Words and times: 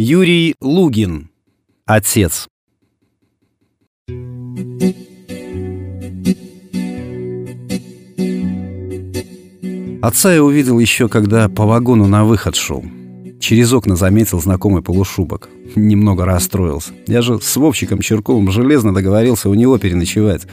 Юрий 0.00 0.54
Лугин. 0.60 1.28
Отец. 1.84 2.46
Отца 10.00 10.32
я 10.32 10.44
увидел 10.44 10.78
еще, 10.78 11.08
когда 11.08 11.48
по 11.48 11.66
вагону 11.66 12.06
на 12.06 12.24
выход 12.24 12.54
шел. 12.54 12.84
Через 13.40 13.72
окна 13.72 13.96
заметил 13.96 14.40
знакомый 14.40 14.82
полушубок. 14.82 15.48
Немного 15.74 16.24
расстроился. 16.24 16.92
Я 17.08 17.20
же 17.20 17.40
с 17.40 17.56
Вовчиком 17.56 17.98
Черковым 17.98 18.52
железно 18.52 18.94
договорился 18.94 19.50
у 19.50 19.54
него 19.54 19.78
переночевать. 19.78 20.46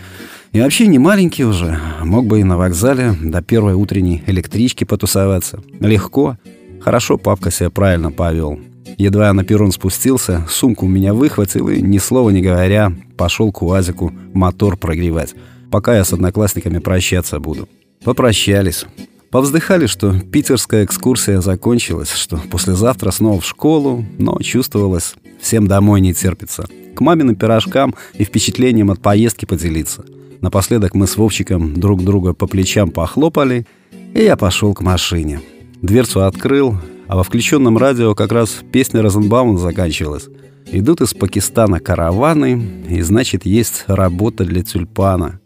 И 0.54 0.59
вообще 0.59 0.88
не 0.88 0.98
маленький 0.98 1.46
уже. 1.46 1.80
Мог 2.02 2.25
бы 2.25 2.39
и 2.39 2.43
на 2.43 2.57
вокзале 2.57 3.14
до 3.21 3.43
первой 3.43 3.75
утренней 3.75 4.23
электрички 4.25 4.86
потусоваться. 4.86 5.62
Легко. 5.80 6.39
Хорошо 6.82 7.20
папка 7.20 7.52
себя 7.52 7.70
правильно 7.70 8.12
повел. 8.12 8.59
Едва 8.97 9.33
на 9.33 9.43
перрон 9.43 9.71
спустился, 9.71 10.45
сумку 10.49 10.85
у 10.85 10.89
меня 10.89 11.13
выхватил 11.13 11.70
и, 11.70 11.81
ни 11.81 11.98
слова 11.98 12.30
не 12.30 12.41
говоря, 12.41 12.94
пошел 13.17 13.52
к 13.52 13.61
УАЗику 13.61 14.13
мотор 14.34 14.77
прогревать, 14.77 15.35
пока 15.71 15.95
я 15.95 16.05
с 16.05 16.13
одноклассниками 16.13 16.80
прощаться 16.80 17.39
буду. 17.39 17.67
Попрощались. 18.03 18.85
Повздыхали, 19.31 19.88
что 19.88 20.17
питерская 20.17 20.85
экскурсия 20.85 21.41
закончилась, 21.41 22.11
что 22.11 22.38
послезавтра 22.49 23.11
снова 23.11 23.41
в 23.41 23.45
школу, 23.45 24.05
но 24.17 24.39
чувствовалось, 24.39 25.16
всем 25.41 25.67
домой 25.67 25.99
не 25.99 26.13
терпится. 26.13 26.67
К 26.95 27.02
маминым 27.02 27.36
пирожкам 27.36 27.95
и 28.13 28.23
впечатлениям 28.23 28.91
от 28.91 29.02
поездки 29.02 29.45
поделиться. 29.45 30.05
Напоследок 30.39 30.94
мы 30.94 31.08
с 31.08 31.17
Вовчиком 31.17 31.73
друг 31.80 32.03
друга 32.03 32.33
по 32.33 32.47
плечам 32.47 32.91
похлопали, 32.91 33.66
и 34.13 34.22
я 34.22 34.38
пошел 34.38 34.73
к 34.73 34.81
машине. 34.81 35.41
Дверцу 35.81 36.23
открыл, 36.23 36.77
а 37.08 37.16
во 37.16 37.23
включенном 37.23 37.77
радио 37.77 38.16
как 38.16 38.32
раз 38.32 38.58
песня 38.72 39.02
Розенбаума 39.02 39.58
заканчивалась. 39.58 40.27
Идут 40.72 41.02
из 41.02 41.14
Пакистана 41.14 41.80
караваны, 41.80 42.84
и 42.89 43.02
значит, 43.02 43.45
есть 43.45 43.84
работа 43.88 44.45
для 44.45 44.64
тюльпана. 44.64 45.39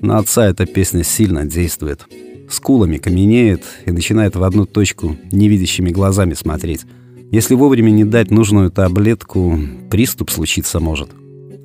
На 0.00 0.18
отца 0.18 0.46
эта 0.46 0.64
песня 0.66 1.02
сильно 1.02 1.44
действует 1.44 2.06
скулами 2.50 2.96
каменеет 2.96 3.62
и 3.84 3.90
начинает 3.90 4.36
в 4.36 4.42
одну 4.42 4.66
точку 4.66 5.16
невидящими 5.30 5.90
глазами 5.90 6.34
смотреть. 6.34 6.82
Если 7.30 7.54
вовремя 7.54 7.90
не 7.90 8.04
дать 8.04 8.30
нужную 8.30 8.70
таблетку, 8.70 9.58
приступ 9.90 10.30
случиться 10.30 10.80
может. 10.80 11.10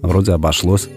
Вроде 0.02 0.34
обошлось. 0.34 0.90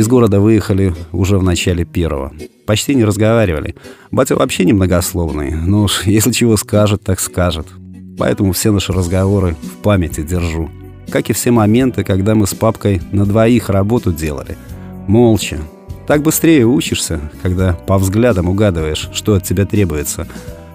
Из 0.00 0.08
города 0.08 0.40
выехали 0.40 0.94
уже 1.12 1.36
в 1.36 1.42
начале 1.42 1.84
первого. 1.84 2.32
Почти 2.64 2.94
не 2.94 3.04
разговаривали. 3.04 3.74
Батя 4.10 4.34
вообще 4.34 4.64
немногословный, 4.64 5.50
но 5.50 5.82
уж 5.82 6.06
если 6.06 6.32
чего 6.32 6.56
скажет, 6.56 7.02
так 7.02 7.20
скажет. 7.20 7.66
Поэтому 8.16 8.54
все 8.54 8.72
наши 8.72 8.94
разговоры 8.94 9.56
в 9.62 9.82
памяти 9.82 10.22
держу. 10.22 10.70
Как 11.10 11.28
и 11.28 11.34
все 11.34 11.50
моменты, 11.50 12.02
когда 12.02 12.34
мы 12.34 12.46
с 12.46 12.54
папкой 12.54 13.02
на 13.12 13.26
двоих 13.26 13.68
работу 13.68 14.10
делали. 14.10 14.56
Молча, 15.06 15.58
так 16.06 16.22
быстрее 16.22 16.64
учишься, 16.64 17.20
когда 17.42 17.74
по 17.74 17.98
взглядам 17.98 18.48
угадываешь, 18.48 19.10
что 19.12 19.34
от 19.34 19.44
тебя 19.44 19.66
требуется. 19.66 20.26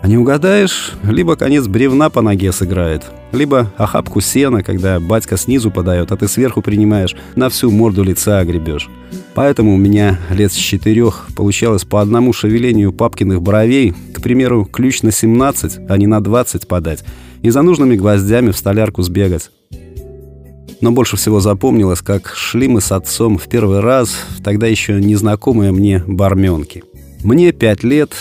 А 0.03 0.07
не 0.07 0.19
угадаешь, 0.19 0.91
либо 1.01 1.35
конец 1.35 1.65
бревна 1.65 2.11
по 2.11 2.21
ноге 2.21 2.51
сыграет, 2.51 3.01
либо 3.31 3.73
охапку 3.75 4.21
сена, 4.21 4.61
когда 4.61 4.99
батька 4.99 5.35
снизу 5.35 5.71
подает, 5.71 6.11
а 6.11 6.15
ты 6.15 6.27
сверху 6.27 6.61
принимаешь, 6.61 7.15
на 7.35 7.49
всю 7.49 7.71
морду 7.71 8.03
лица 8.03 8.37
огребешь. 8.37 8.87
Поэтому 9.33 9.75
у 9.75 9.77
меня 9.77 10.19
лет 10.29 10.51
с 10.51 10.55
четырех 10.55 11.27
получалось 11.35 11.83
по 11.83 12.01
одному 12.01 12.31
шевелению 12.31 12.93
папкиных 12.93 13.41
бровей, 13.41 13.93
к 14.13 14.21
примеру, 14.21 14.65
ключ 14.65 15.01
на 15.01 15.11
17, 15.11 15.89
а 15.89 15.97
не 15.97 16.07
на 16.07 16.21
20 16.21 16.67
подать, 16.67 17.03
и 17.41 17.49
за 17.49 17.61
нужными 17.61 17.95
гвоздями 17.95 18.51
в 18.51 18.57
столярку 18.57 19.01
сбегать. 19.01 19.51
Но 20.81 20.91
больше 20.91 21.17
всего 21.17 21.39
запомнилось, 21.39 22.01
как 22.01 22.33
шли 22.35 22.67
мы 22.67 22.81
с 22.81 22.91
отцом 22.91 23.37
в 23.37 23.47
первый 23.47 23.79
раз 23.79 24.15
в 24.37 24.43
тогда 24.43 24.67
еще 24.67 25.01
незнакомые 25.01 25.71
мне 25.71 26.03
барменки. 26.05 26.83
Мне 27.23 27.51
пять 27.51 27.83
лет, 27.83 28.11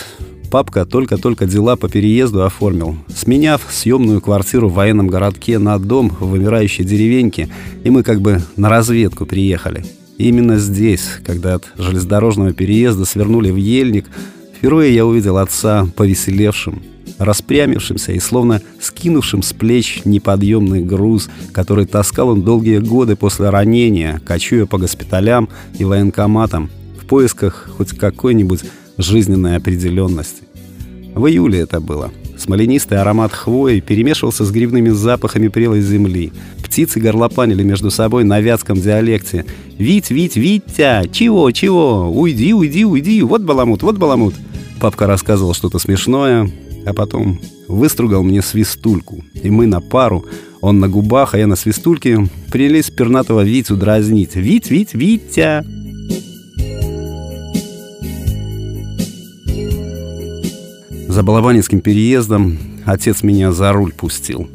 папка 0.49 0.85
только-только 0.85 1.45
дела 1.45 1.75
по 1.75 1.89
переезду 1.89 2.43
оформил, 2.43 2.97
сменяв 3.15 3.61
съемную 3.69 4.21
квартиру 4.21 4.69
в 4.69 4.73
военном 4.73 5.07
городке 5.07 5.59
на 5.59 5.77
дом 5.77 6.09
в 6.19 6.27
вымирающей 6.27 6.83
деревеньке, 6.83 7.49
и 7.83 7.89
мы 7.89 8.03
как 8.03 8.21
бы 8.21 8.41
на 8.55 8.69
разведку 8.69 9.25
приехали. 9.25 9.85
Именно 10.17 10.59
здесь, 10.59 11.05
когда 11.25 11.55
от 11.55 11.65
железнодорожного 11.77 12.53
переезда 12.53 13.05
свернули 13.05 13.51
в 13.51 13.57
ельник, 13.57 14.05
впервые 14.57 14.95
я 14.95 15.05
увидел 15.05 15.37
отца 15.37 15.87
повеселевшим, 15.95 16.81
распрямившимся 17.19 18.13
и 18.13 18.19
словно 18.19 18.61
скинувшим 18.79 19.43
с 19.43 19.51
плеч 19.51 20.01
неподъемный 20.05 20.83
груз, 20.83 21.29
который 21.51 21.85
таскал 21.85 22.29
он 22.29 22.43
долгие 22.43 22.77
годы 22.77 23.15
после 23.15 23.49
ранения, 23.49 24.21
кочуя 24.25 24.65
по 24.65 24.77
госпиталям 24.77 25.49
и 25.77 25.83
военкоматам 25.83 26.69
в 27.01 27.05
поисках 27.05 27.69
хоть 27.77 27.91
какой-нибудь 27.91 28.61
жизненной 28.97 29.57
определенности. 29.57 30.43
В 31.13 31.27
июле 31.27 31.59
это 31.59 31.79
было. 31.81 32.11
Смоленистый 32.37 32.99
аромат 32.99 33.31
хвои 33.31 33.79
перемешивался 33.79 34.43
с 34.43 34.51
грибными 34.51 34.89
запахами 34.89 35.47
прелой 35.47 35.81
земли. 35.81 36.31
Птицы 36.63 36.99
горлопанили 36.99 37.63
между 37.63 37.91
собой 37.91 38.23
на 38.23 38.41
вятском 38.41 38.79
диалекте. 38.79 39.45
«Вить, 39.77 40.09
Вить, 40.09 40.35
Витя! 40.35 41.07
Чего, 41.11 41.51
чего? 41.51 42.11
Уйди, 42.11 42.53
уйди, 42.53 42.85
уйди! 42.85 43.21
Вот 43.21 43.41
баламут, 43.41 43.83
вот 43.83 43.97
баламут!» 43.97 44.35
Папка 44.79 45.07
рассказывал 45.07 45.53
что-то 45.53 45.79
смешное, 45.79 46.51
а 46.85 46.93
потом 46.93 47.39
выстругал 47.67 48.23
мне 48.23 48.41
свистульку. 48.41 49.23
И 49.41 49.49
мы 49.49 49.65
на 49.67 49.79
пару, 49.81 50.25
он 50.61 50.79
на 50.79 50.89
губах, 50.89 51.33
а 51.33 51.37
я 51.37 51.47
на 51.47 51.55
свистульке, 51.55 52.27
принялись 52.51 52.89
пернатого 52.89 53.41
Витю 53.41 53.75
дразнить. 53.75 54.35
«Вить, 54.35 54.69
Вить, 54.69 54.93
Витя!» 54.93 55.84
За 61.15 61.23
Балабанецким 61.23 61.79
переездом 61.79 62.57
отец 62.83 63.23
меня 63.23 63.53
за 63.53 63.71
руль 63.71 63.93
пустил. 63.93 64.49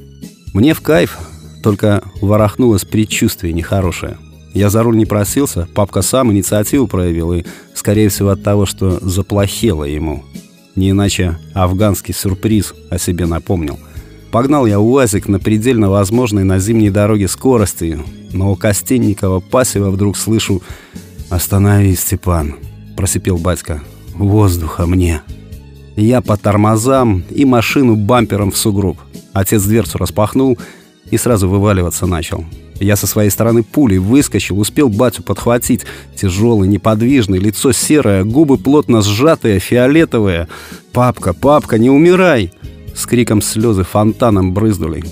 Мне 0.53 0.75
в 0.75 0.83
кайф, 0.83 1.19
только 1.63 2.05
ворохнулось 2.21 2.85
предчувствие 2.85 3.55
нехорошее. 3.55 4.19
Я 4.53 4.69
за 4.69 4.83
руль 4.83 4.99
не 4.99 5.07
просился, 5.07 5.67
папка 5.75 6.03
сам 6.03 6.31
инициативу 6.31 6.87
проявил, 6.87 7.33
и, 7.33 7.45
скорее 7.73 8.11
всего, 8.11 8.29
от 8.29 8.43
того, 8.43 8.67
что 8.67 8.99
заплохело 9.01 9.85
ему. 9.85 10.23
Не 10.77 10.91
иначе 10.91 11.39
афганский 11.55 12.13
сюрприз 12.13 12.75
о 12.91 12.99
себе 12.99 13.25
напомнил. 13.25 13.79
Погнал 14.31 14.67
я 14.67 14.79
УАЗик 14.79 15.29
на 15.29 15.39
предельно 15.39 15.89
возможной 15.89 16.45
на 16.45 16.59
зимней 16.59 16.91
дороге 16.91 17.29
скорости, 17.29 17.99
но 18.35 18.53
у 18.53 18.57
Костенникова 18.57 19.41
пассива 19.41 19.91
вдруг 19.91 20.15
слышу 20.19 20.61
«Остановись, 21.31 22.01
Степан»,— 22.01 22.57
просипел 22.99 23.39
батька. 23.39 23.81
«Воздуха 24.15 24.85
мне». 24.85 25.23
Я 26.01 26.23
по 26.23 26.39
тормозам 26.39 27.25
и 27.29 27.45
машину 27.45 27.95
бампером 27.95 28.51
в 28.51 28.57
сугроб. 28.57 28.97
Отец 29.35 29.63
дверцу 29.65 29.99
распахнул 29.99 30.57
и 31.11 31.19
сразу 31.19 31.47
вываливаться 31.47 32.07
начал. 32.07 32.47
Я 32.77 32.97
со 32.97 33.07
своей 33.07 33.29
стороны 33.29 33.63
пулей 33.63 33.99
выскочил, 33.99 34.59
успел 34.59 34.89
батю 34.89 35.23
подхватить. 35.23 35.85
Тяжелый, 36.17 36.69
неподвижный, 36.69 37.39
лицо 37.39 37.73
серое, 37.73 38.25
губы 38.25 38.57
плотно 38.57 39.03
сжатые, 39.03 39.61
фиолетовые. 39.61 40.49
«Папка, 40.95 41.35
папка, 41.35 41.77
не 41.77 41.91
умирай!» 41.91 42.51
С 42.95 43.05
криком 43.05 43.43
слезы 43.43 43.85
фонтаном 43.85 44.55
брызнули. 44.55 45.05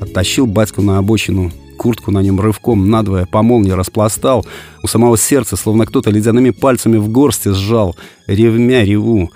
Оттащил 0.00 0.46
батьку 0.46 0.80
на 0.80 0.98
обочину, 0.98 1.50
куртку 1.76 2.12
на 2.12 2.22
нем 2.22 2.40
рывком 2.40 2.88
надвое 2.88 3.26
по 3.26 3.42
молнии 3.42 3.72
распластал. 3.72 4.46
У 4.84 4.86
самого 4.86 5.18
сердца, 5.18 5.56
словно 5.56 5.86
кто-то 5.86 6.10
ледяными 6.10 6.50
пальцами 6.50 6.98
в 6.98 7.08
горсти 7.08 7.48
сжал. 7.48 7.96
Ревмя 8.28 8.84
реву. 8.84 9.32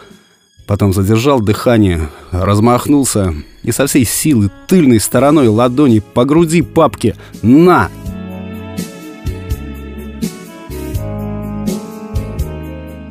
Потом 0.67 0.93
задержал 0.93 1.41
дыхание, 1.41 2.09
размахнулся 2.31 3.35
и 3.63 3.73
со 3.73 3.87
всей 3.87 4.05
силы 4.05 4.51
тыльной 4.67 5.01
стороной 5.01 5.49
ладони 5.49 6.01
по 6.01 6.25
груди 6.25 6.63
папки 6.63 7.15
«На!» 7.43 7.91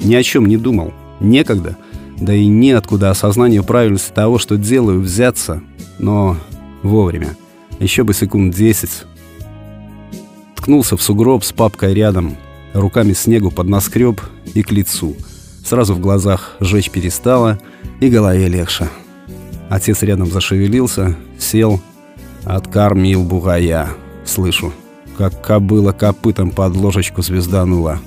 Ни 0.03 0.15
о 0.15 0.23
чем 0.23 0.47
не 0.47 0.57
думал. 0.57 0.93
Некогда. 1.19 1.77
Да 2.17 2.33
и 2.33 2.47
неоткуда 2.47 3.09
осознанию 3.09 3.63
правильности 3.63 4.11
того, 4.11 4.37
что 4.37 4.57
делаю, 4.57 4.99
взяться. 4.99 5.61
Но 5.97 6.37
вовремя. 6.81 7.37
Еще 7.79 8.03
бы 8.03 8.13
секунд 8.13 8.53
десять. 8.53 9.03
Ткнулся 10.55 10.97
в 10.97 11.01
сугроб 11.01 11.43
с 11.43 11.53
папкой 11.53 11.93
рядом. 11.93 12.35
Руками 12.73 13.13
снегу 13.13 13.49
под 13.49 13.67
наскреб 13.67 14.21
и 14.53 14.61
к 14.61 14.71
лицу. 14.71 15.15
Сразу 15.63 15.93
в 15.93 15.99
глазах 15.99 16.55
жечь 16.59 16.89
перестало, 16.89 17.57
и 18.01 18.09
голове 18.09 18.47
легче. 18.49 18.89
Отец 19.69 20.03
рядом 20.03 20.27
зашевелился, 20.27 21.15
сел, 21.39 21.79
откормил 22.43 23.23
бугая. 23.23 23.87
Слышу, 24.25 24.73
как 25.17 25.41
кобыла 25.41 25.93
копытом 25.93 26.51
под 26.51 26.75
ложечку 26.75 27.21
звезданула. 27.21 27.99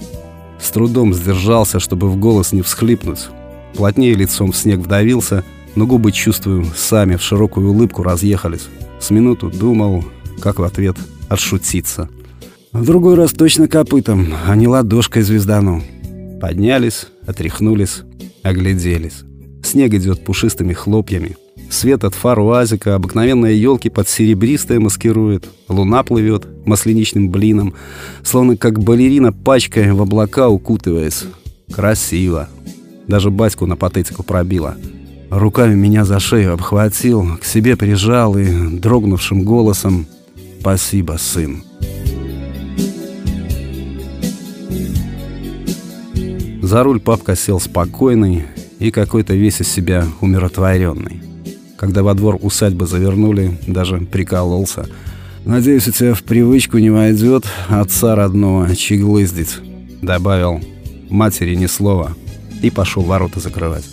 С 0.60 0.70
трудом 0.70 1.14
сдержался, 1.14 1.80
чтобы 1.80 2.08
в 2.08 2.16
голос 2.16 2.52
не 2.52 2.62
всхлипнуть. 2.62 3.28
Плотнее 3.74 4.14
лицом 4.14 4.52
в 4.52 4.56
снег 4.56 4.80
вдавился, 4.80 5.44
но 5.74 5.86
губы, 5.86 6.12
чувствую, 6.12 6.66
сами 6.74 7.16
в 7.16 7.22
широкую 7.22 7.70
улыбку 7.70 8.02
разъехались. 8.02 8.68
С 9.00 9.10
минуту 9.10 9.50
думал, 9.50 10.04
как 10.40 10.58
в 10.58 10.62
ответ 10.62 10.96
отшутиться. 11.28 12.08
В 12.72 12.84
другой 12.84 13.14
раз 13.14 13.32
точно 13.32 13.68
копытом, 13.68 14.34
а 14.46 14.54
не 14.56 14.68
ладошкой 14.68 15.22
звездану. 15.22 15.82
Поднялись, 16.40 17.06
отряхнулись, 17.26 18.02
огляделись. 18.42 19.22
Снег 19.62 19.94
идет 19.94 20.24
пушистыми 20.24 20.72
хлопьями. 20.72 21.36
Свет 21.70 22.04
от 22.04 22.14
фар 22.14 22.38
уазика 22.38 22.94
обыкновенные 22.94 23.60
елки 23.60 23.88
под 23.88 24.08
серебристое 24.08 24.78
маскирует. 24.78 25.48
Луна 25.68 26.02
плывет 26.02 26.46
масляничным 26.64 27.30
блином, 27.30 27.74
словно 28.22 28.56
как 28.56 28.82
балерина 28.82 29.32
пачкой 29.32 29.92
в 29.92 30.02
облака 30.02 30.48
укутываясь. 30.48 31.24
Красиво. 31.72 32.48
Даже 33.08 33.30
батьку 33.30 33.66
на 33.66 33.76
патетику 33.76 34.22
пробила. 34.22 34.76
Руками 35.30 35.74
меня 35.74 36.04
за 36.04 36.20
шею 36.20 36.52
обхватил, 36.52 37.36
к 37.40 37.44
себе 37.44 37.76
прижал 37.76 38.38
и 38.38 38.78
дрогнувшим 38.78 39.42
голосом 39.42 40.06
«Спасибо, 40.60 41.16
сын». 41.18 41.62
За 46.66 46.82
руль 46.82 46.98
папка 46.98 47.36
сел 47.36 47.60
спокойный 47.60 48.42
и 48.80 48.90
какой-то 48.90 49.34
весь 49.34 49.60
из 49.60 49.68
себя 49.68 50.04
умиротворенный. 50.20 51.22
Когда 51.76 52.02
во 52.02 52.12
двор 52.12 52.38
усадьбы 52.42 52.88
завернули, 52.88 53.56
даже 53.68 53.98
прикололся. 53.98 54.88
«Надеюсь, 55.44 55.86
у 55.86 55.92
тебя 55.92 56.12
в 56.12 56.24
привычку 56.24 56.78
не 56.78 56.90
войдет 56.90 57.44
отца 57.68 58.16
родного 58.16 58.74
чеглыздить»,— 58.74 59.58
добавил 60.02 60.60
матери 61.08 61.54
ни 61.54 61.66
слова 61.66 62.16
и 62.62 62.70
пошел 62.70 63.04
ворота 63.04 63.38
закрывать. 63.38 63.84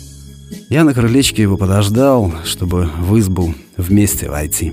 Я 0.68 0.82
на 0.82 0.94
крылечке 0.94 1.42
его 1.42 1.56
подождал, 1.56 2.34
чтобы 2.44 2.90
в 2.98 3.16
избу 3.20 3.54
вместе 3.76 4.28
войти. 4.28 4.72